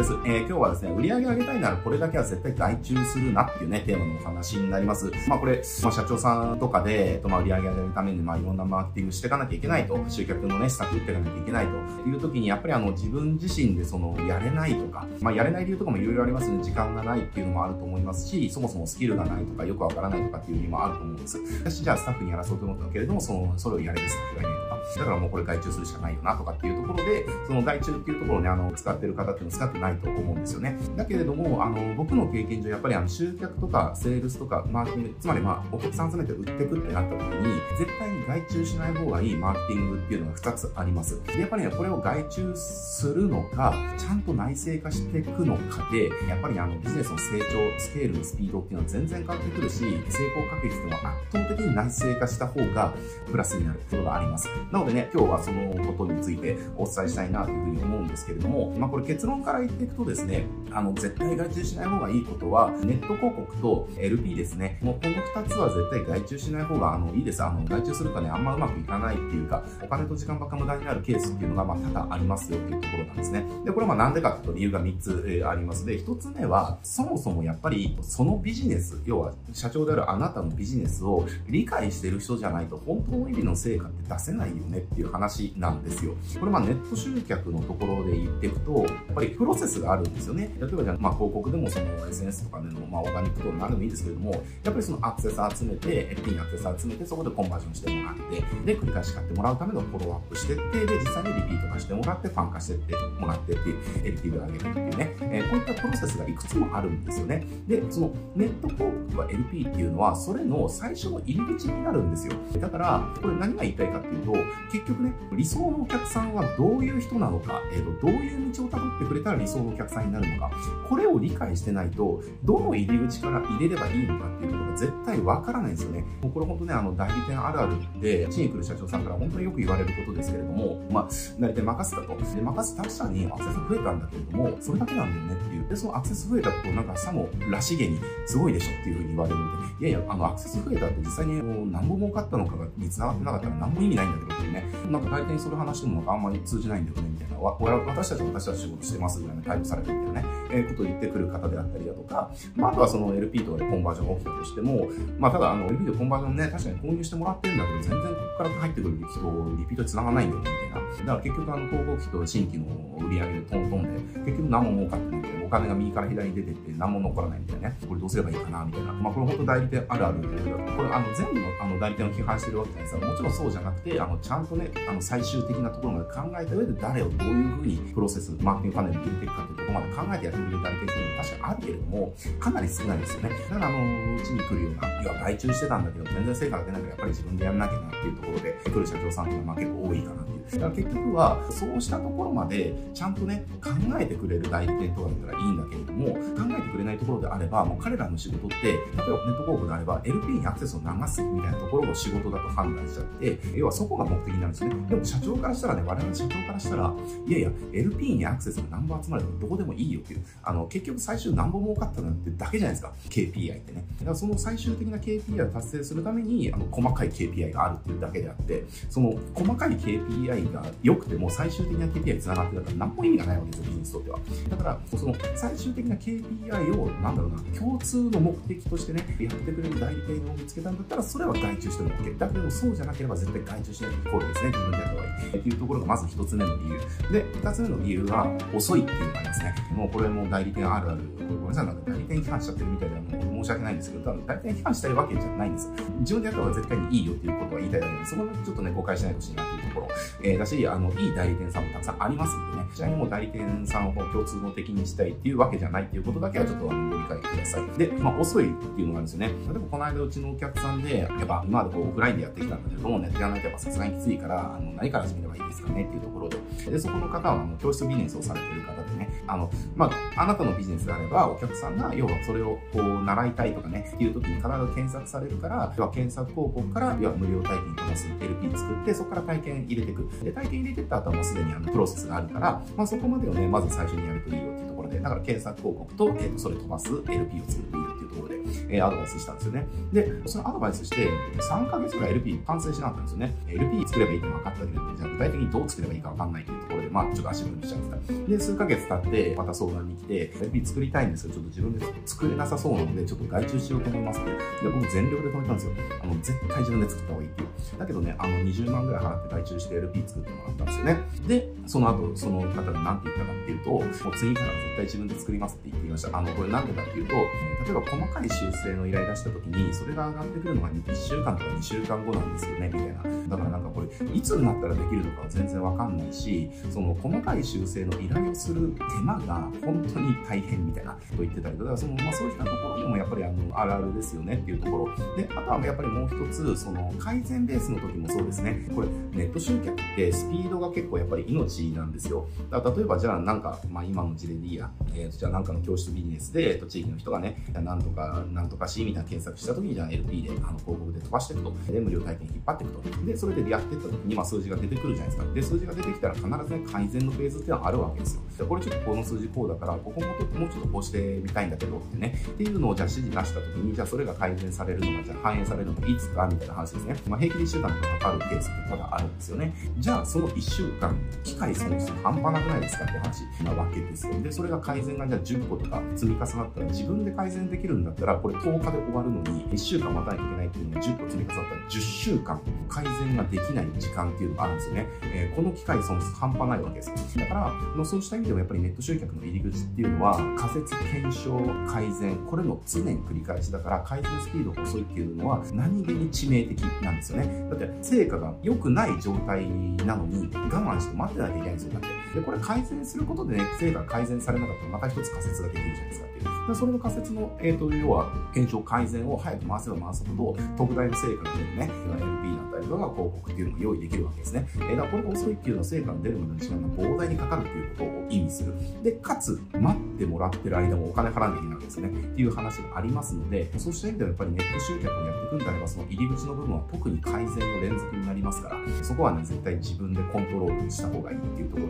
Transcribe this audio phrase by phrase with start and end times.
[0.00, 0.14] です。
[0.24, 5.12] えー、今日はですね、売り上げ上げたいならこれだけは絶対外注するなっていうね、テーマのお話になります。
[5.28, 16.62] まあこれ、まあ社長さんとかで、とまあ売り上げ上げるために、まあいろんなマーケティングしていかなきゃいけないと、集客のね、施策打っていかなきゃいけないという時に、やっぱりあの自分自身でその、やれないとか、まあやれない理由とかもいろいろありますね。
[16.62, 21.38] 時間がないっていうのもあると思いますし、そもそもスキルがないとか、よくわからないとかっていう理由もあると思うんです。
[21.62, 30.78] 私じゃあスタッフにやらそうと思ったけれども、その、それをやれるスタッフがいないとか、だからもうこれ外注するしかないよなとかっていうところで、その外注っていうところをね、あの、使ってる方っていうのは使ってないと思うんですよね。
[30.96, 41.22] だけれども、あの、僕の経験上、やっぱりあの、集客とか、セールスとか、マーケティング、つまりまあ、お客さん集めて売ってくってなった時に、絶対に外注しない方がいいマーケティングっていうのが2つあります。
[41.24, 52.92] で、やっぱりね、これを外注するのか、ちゃんと内製化していくのかで、やっぱりあの、ビジネスの成長、スケールのスピードっていうのは全然変わってくるし、成功確率っていうのは圧倒的に内製化した方が
[53.30, 54.48] プラスになることがあります。
[54.70, 64.78] なのでね、今日はそのことについてお伝えしたいなというふうに思うんですけれども、まあこれ結論から言っていくとですね、あの、絶対外注しない方がいいことは、ネット広告と LP ですね。
[64.80, 67.42] もうこの2つは絶対外注しない方が、あの、いいです。
[67.42, 73.44] あの、外注するとね、あんまうまくいかないっていうか、お金と時間ばっか無駄になるケースっていうのが、まあ多々ありますよっていうところなんですね。
[73.64, 86.14] で、これはまあなんでかっていうと理由が3つ、えー、ありますで、1つ目は、そもそもやっぱり、そのビジネス、要は社長であるあなたのビジネスを理解してる人じゃないと、本当の意味の成果って出せないよねっていう話なんですよ。
[86.38, 88.86] これまあネット集客のところで言っていくと、
[89.20, 90.50] ぱりプロセスがあるんですよね。
[90.58, 103.78] 例えばじゃあ、まあ広告でもその SNS とかでの、まあオーガニックとか何でもいいですけれども、やっぱりそのアクセス集めて、FP にアクセス集めて、そこでコンバージョンしてもらって、で、繰り返し買ってもらうためのフォローアップしてって、で、実際にリピート化してもらって、ファン化してってもらってっていう、
[104.18, 107.44] LTV を上げるっていうね、えー、こういったプロセスがいくつもあるんですよね。
[107.66, 112.34] で、そのネット広告とか LP っていうのは、それの最初の入り口になるんですよ。
[112.58, 114.32] だから、これ何が言いたいかっていうと、
[114.72, 120.52] 結局ね、理想のお客さんはどういう人なのか、えーと、どういう道をたどってくれたら理想のお客さんになるのか、
[120.88, 126.04] これを理解してないと、どの入り口から入れればいいのかっていうことが絶対わからないんですよね。
[126.22, 131.08] もうこれ本当ね、あの、代理店あるあるで、地に来る社長さんから本当によく言われることですけれども、まあ、
[131.40, 132.16] 代理店任せたと。
[132.16, 135.68] で、任せた確かにアクセス増えたんだけれども、それだけなんだよねっていう。
[135.68, 147.38] で、そのアクセス増えたと、なんかさもらしげに、すごいでしょっていうふうに言われるので、いやいや、あの、アクセス増えたって実際にもう何本儲かったのかがに繋がってなかったら何も意味ないんだけどっていうね、なんか大体それ話してもなんかあんまり通じないんだよね、みたいな。
[147.38, 158.08] わ私たち私たち仕事してますぐらいの態度されてるみたいなね、えー、ことを言ってくる方であったりだとか、まあ、あとはその LP とかでコンバージョンが起きたとしても、まあ、ただあの LP とコンバージョンね、確かに購入してもらってるんだけど、全然こ
[158.38, 160.96] こから入ってくる人、リピートに繋がないよね、みたいな。
[160.98, 162.66] だから結局あの広告費と新規の
[163.06, 165.19] 売り上げでトントンで、結局何も儲かって、
[165.50, 167.76] 金が右から左に出てって何も残らないみたいなね。
[167.88, 168.92] これどうすればいいかな、みたいな。
[168.92, 173.06] まあ、これ本当代理店あるあるで、これあの全部のあの代理店を批判してるわけじゃないですか。
[173.06, 183.30] もちろんそうじゃなくて、あの、ちゃんとね、あの、最終的なところまで考えた上で誰をどういうふうにプロセス、マーケティングパネルに入れていくかっていうところまで考えてやってくれる代理店っていうのは確かにあるけれども、かなり少ないですよね。
[183.30, 190.39] だからあの、うちに来るような、いや、外注してたんだけど、全然成果が出ないからやっぱり自分でやんなきゃなっていうところで、来る社長さんっていうのはまあ結構多いかなっていう。
[190.52, 204.74] だから結局は、そうしたところまで、ちゃんとね、考えてくれる代理店とかだったらいいんだけれども、考えてくれないところであれば、もう彼らの仕事って、例えばネット広告であれば、LP にアクセスを流すみたいなところを仕事だと判断しちゃって、要はそこが目的なんですね。
[204.88, 206.92] でも社長からしたらね、我々の社長からしたら、
[207.26, 212.92] いやいや、LP にアクセスが何本集まればどこでもいいよっていう、あの、結局最終何本儲かったなんてだけじゃないですか。
[213.08, 213.84] KPI ってね。
[214.00, 224.18] だからその最終的な KPI を達成するために、あの、細かい KPI があるっていうだけであって、その細かい KPI が良くても最終的な KPI に繋がってたら何も意味がないわけですよ、ビジネスとっては。
[224.50, 232.18] だから、その最終的な KPI を、なんだろうな、共通の目的としてね、やってくれる代理店を見つけたんだったら、それは外注しても OK。
[232.18, 235.10] だけどそうじゃなければ絶対外注しないとイコールですね、自分でやった方がいい。
[235.30, 237.12] っていうところがまず一つ目の理由。
[237.12, 239.54] で、二つ目の理由は、遅いっていうのがありますね。
[239.72, 241.00] もうこれも代理店あるある。
[241.28, 243.10] ごめんなさい、なんか代理店批判しちゃってるみたいなの
[243.42, 245.70] 申し訳ないんですけど、多分代理店批判したいわけじゃないんです。
[246.00, 249.88] 自分でやった方が絶対にいいよっていうことは言いたいだけで、そこちょっとね、誤解しないでほしいなっていうところ。
[250.22, 257.78] えー、だし、あの、いい代理店さんもたくさんありますんでね、ちなみにも代理店さんを共通の敵にしたいっていうわけじゃないっていうことだけはちょっとご理解ください。
[257.78, 259.28] で、まあ、遅いっていうのがあるんですよね。
[259.28, 266.38] 例えばこの間うちのお客さんで、やっぱ今までこうオフラインでやってきたんだけども、ネットやらないとやっぱさすがにきついから、あの、何から始めればいいですかねっていうところで、
[266.70, 280.09] で、そこの方はあの教室ビジネスをされてる方でね、あの、まあ、あなたのビジネスであれば、お客さんが、要はそれをこう、習いたいとかね、っていう時に必ず検索されるから、要は検索広告から、要は無料体験飛ばす LP 作って、そこから体験入れていく。
[280.22, 289.66] で、体験入れてった後はもうすでにあの、プロセスがあるから、まあ、そこまでをね、まず最初にやるといいよっていうところで、だから検索広告と、えっ、と、それ飛ばす LP を作るといいよっていうところで、えー、アドバイスしたんですよね。
[289.92, 291.08] で、そのアドバイスして、
[291.38, 293.34] 3ヶ月ぐらい LP 完成しなかったんですよね。
[293.48, 298.30] LP 作ればいいって分かったけど、じゃあ具体的にどう作ればいいか分かんないっていうところで、まあ、ちょっと足踏みしちゃってた。
[298.30, 304.30] で、数ヶ月経って、また相談に来て、LP 作りたいんですけど、ちょっと自分で作れなさそうなので、ちょっと外注しようと思いますって。
[304.30, 304.36] で、
[304.72, 305.72] 僕全力で止めたんですよ。
[306.02, 307.78] あの、絶対自分で作った方がいいっていう。
[307.78, 310.96] だけどね、あの、20万ぐらい払って外注して LP 作ってもらったんですよね。
[311.26, 316.18] で、その後、その方が何て言ったかっていうと、もう次から絶対自分で作りますって言ってきました。
[316.18, 323.28] あの、これなんでかっていうと、例えば細かい修正の依頼出した時に、それが上がってくるのが1週間とか2週間後なんですよね、みたいな。
[323.28, 334.96] だからなんかこれ、いつになったらできるのかは全然わかんないし、その細かい修正の依頼をする手間が本当に大変みたいなと言ってたりとか、その、まあそういったところにもやっぱりあの、あるあるですよねっていうところ。
[335.16, 338.66] で、あとはやっぱりもう一つ、その、改善ベースの時もそうですね。
[338.74, 342.26] これ、ネット集客ってスピードが結構やっぱり命なんですよ。
[342.50, 351.52] だから例えばじゃあなんか、まあ今の事例でいいや、えー、じゃあなんかの教室ビジネスで、えっと、地域の人がね、なんとか、なんとかしみたいな検索した時に、じゃあ LP で、あの、広告で飛ばしていくと。
[351.70, 353.04] で、無料体験引っ張っていくと。
[353.06, 355.34] で、それでやっていった時に、まあ数字が出てくるじゃないですか。
[355.34, 358.22] で、数字が出てきたら必ずね、改善のフェーズっていうのはあるわけですよ。
[358.38, 362.20] で、これちょっとこの数字こうだから、ここももうちょっとこうしてみたいんだけどってね。
[362.28, 366.96] っていうのをじゃあ指示出した時に、じゃあそれが改善されるのが、じゃあ反映されるのがいつかみたいな話ですね。
[367.08, 369.54] まあ平気で1週間とかかかるケースってただあるんですよね。
[369.78, 374.20] じゃあその1週間、機械損失半端なくないですかって話なわけですよ。
[374.22, 384.86] で、それが改善がじゃあ10個とか積み重なったら自分で改善できるんだったら、これ10日で終わるのに1週間待たなきゃいけないっていうのが10個積み重なったら10週間改善ができない時間っていうのがあるんですよね。
[385.02, 387.18] えー、この機械損失半端ないわけです。
[387.18, 391.38] だから、ま、そうした意味でもやっぱりネット集客の入り口っていうのは仮説検証
[391.68, 397.48] 改善これの常に繰り返しだから改善スピードが遅いっていうのは何気に致命的なんですよね。
[397.50, 399.48] だって成果が良くない状態
[399.84, 401.72] なのに我慢して待ってなきゃいけないんですよ。
[401.72, 401.88] だって。
[402.14, 406.39] で、これ改善することでね、成果改善されなかったらまた一つ仮説ができるじゃないですかっていう。
[406.50, 418.54] でそれの仮説の、えーと、要は検証改善を早く回せば回すほど特大の成果が出るね LP だったりとか広告っていうのが用意できるわけですね、えー、だからこれが遅いっていうのは成果が出るまでの時間が膨大にかかるっていうことを意味する。
[418.82, 421.88] でかつ待ってもらってる間もお金払わなきゃいけないわけですね。
[421.88, 431.69] っていう話がありますのでそうした意味ではやっぱりネット集客をやっていくんであればその入り口の部分は特に改善の連続になりますからそこはね絶対自分でコントロールした方がいいっていうところ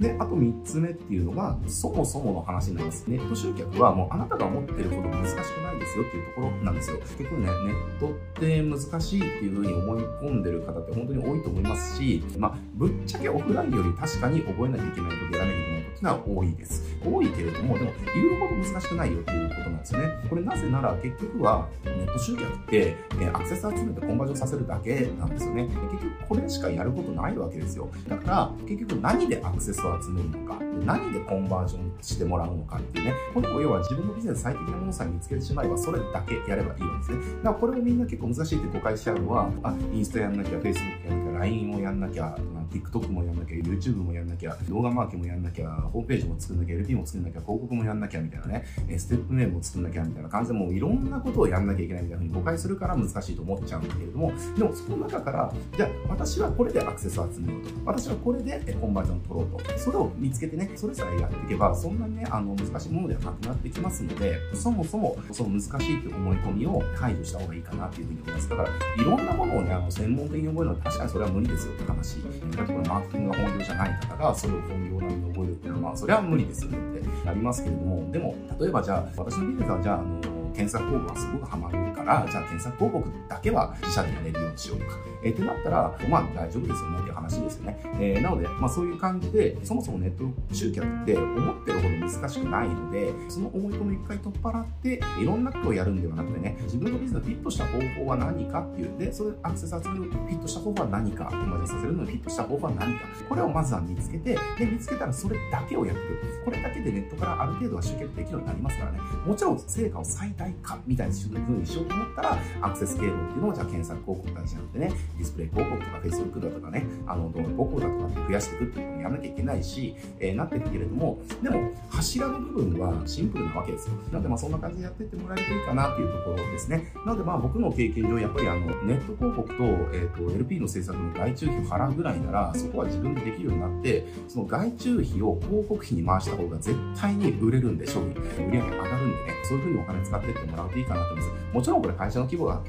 [0.00, 6.98] であと3つ目っていうのがそもそもの話になりますネット集客はもうあなたが思ってるほど難しくないですよっていうところなんですよ。
[6.98, 16.82] 結局ね、ネットって難しいっていうふうに思い込んでる方って本当に多いと思いますし、まあ、ぶっちゃけオフラインより確かに覚えなきゃいけないことやらなきゃいけないことっていうのは多いです。
[17.04, 20.08] 多いけれども、でも言うほど難しくないよっていうことなんですよね。
[20.28, 25.64] これなぜなら結局はネット集客って、えアクセス集めてコンバージョンさせるだけなんですよね。
[25.64, 27.88] 結局これしかやることないわけですよ。
[28.08, 33.14] だから結局何でアクセスを集めるのか、何でコンバージョンしてもらうのかっていうね。
[33.34, 37.36] これも要は自分のビジネス最適なものさえ見つけてしまえば、それだけやればいいわけですね。
[37.38, 42.36] だからこれをみんな結構難しいって誤解しちゃうのは、あ、インスタやんなきゃ、Facebook やんなきゃ、LINE をやんなきゃ、
[42.70, 48.64] TikTok もやんなきゃ、YouTube もやんなきゃ、動画マーケもやんなきゃ、ホームページも作んなきゃ、LP も作んなきゃ、広告もやんなきゃみたいなね、
[48.98, 57.70] ステップメールも作んなきゃみたいな感じでもういろんなことをやんなきゃいけないみたいな風に誤解するから難しいと思っちゃうんだけれども、でもその中から、じゃあ私はこれでアクセスを集めようと。
[57.84, 59.78] 私はこれでコンバージョンを取ろうと。
[59.78, 68.48] それを見つけてね、それさえやっていけば、そんなにね、あの、難しいものではなくなってきますので、そもそもその難しいって思い込みを排除した方がいいかなっていうふうに思います。
[68.48, 72.16] だから、いろんなものをね、あの、専門的に覚えるのは確かにそれれは無理ですよって話。
[72.56, 87.80] だってこれマーケティングが本業じゃない方がそれを本業並みに覚えるっていうのは、まあ、それは無理ですよねってなりますけれども、でも、例えばじゃあ、私のビジネスはじゃあ、あの、検索広告がすごくハマるから、じゃあ検索広告だけは自社でやれるようにしようとか、えー、ってなったら、まあ大丈夫ですよねっていう話ですよね。
[88.00, 106.44] えー、なので、まあそういう感じで、そもそもネット集客って思ってるほど難しくないので、その思い込みを一回取っ払って、いろんなことをやるんではなくてね、自分のビジネスフィットした方法は何かっていう、で、それアクセス集めるフィットした方法は何か、友達させるのにフィットした方法は何か、これをまずは見つけて、で、見つけたらそれだけをやっていく。
[106.44, 108.98] これだけでネットからある程度は集客できるようになりますからね。
[109.26, 123.94] もちろん成果を最大化みたいな風にしようと思ったら、アクセス経路っていうのをじゃあ検索広告大事なのでね、ディスプレイ広告とか Facebook だとかね、あの動画広告だとかって増やしていくっていうことをやらなきゃいけないし、えー、なってるけれども、でも柱の部分はシンプルなわけですよ。
[124.10, 126.92] なのでまあそんな感じでやってってもらえるといいかなっていうところですね。
[127.04, 138.10] なのでまあ僕の経験上、やっぱりあのネット広告と,、えー、と LP の制作の外注費を払うぐらいなら、そこは自分でできるようになって、その外注費を広告費に回した方が絶対に売れるんで、商品、
[138.48, 141.40] 売り上げ上がるんでね、そういうふうにお金使ってってってもらうといいかなと思います。
[141.52, 142.62] もちろんこれ会社の規模が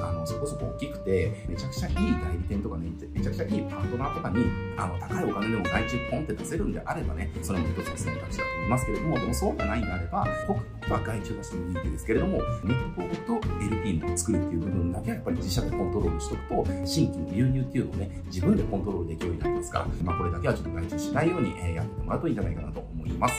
[0.00, 2.02] あのそこそこ大きくて、めちゃくちゃいい代
[2.32, 4.44] 理店とかね、めちゃくちゃいいパートナーとかに、
[4.76, 23.34] あの、高いお金でも外注ポンって出せるんであればね、それも一つの選択肢だと思いますけれども、でもそうがないんであれば、僕は外注出してもいいですけれども、ネット広告と LP も作るっていう部分だけはやっぱり自社でコントロールしておくと、新規の流入っていうのをね、自分でコントロールできるようになりますから、まあこれだけはちょっと外注しないようにえやってもらうといいんじゃないかなと思います。